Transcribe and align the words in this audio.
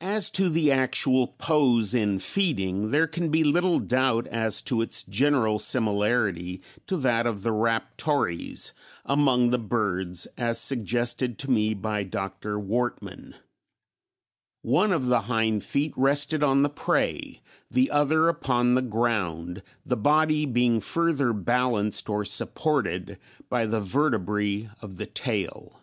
As 0.00 0.30
to 0.30 0.48
the 0.48 0.72
actual 0.72 1.26
pose 1.28 1.92
in 1.92 2.18
feeding, 2.20 2.90
there 2.90 3.06
can 3.06 3.28
be 3.28 3.44
little 3.44 3.80
doubt 3.80 4.26
as 4.28 4.62
to 4.62 4.80
its 4.80 5.02
general 5.04 5.58
similarity 5.58 6.62
to 6.86 6.96
that 6.96 7.26
of 7.26 7.42
the 7.42 7.50
Raptores 7.50 8.72
among 9.04 9.50
the 9.50 9.58
birds, 9.58 10.24
as 10.38 10.58
suggested 10.58 11.36
to 11.36 11.50
me 11.50 11.74
by 11.74 12.02
Dr. 12.02 12.58
Wortman 12.58 13.16
(see 13.32 13.32
fig. 13.32 13.32
10); 13.32 13.40
one 14.62 14.90
of 14.90 15.04
the 15.04 15.20
hind 15.20 15.62
feet 15.62 15.92
rested 15.96 16.42
on 16.42 16.62
the 16.62 16.70
prey, 16.70 17.42
the 17.70 17.90
other 17.90 18.30
upon 18.30 18.72
the 18.74 18.80
ground, 18.80 19.62
the 19.84 19.98
body 19.98 20.46
being 20.46 20.80
further 20.80 21.34
balanced 21.34 22.08
or 22.08 22.24
supported 22.24 23.18
by 23.50 23.66
the 23.66 23.80
vertebræ 23.82 24.70
of 24.80 24.96
the 24.96 25.04
tail. 25.04 25.82